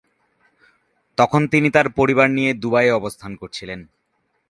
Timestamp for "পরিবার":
1.89-2.27